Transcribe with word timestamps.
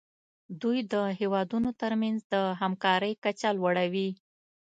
دوی 0.61 0.77
د 0.93 0.95
هیوادونو 1.19 1.69
ترمنځ 1.81 2.17
د 2.33 2.35
همکارۍ 2.61 3.13
کچه 3.23 3.49
لوړوي 3.57 4.09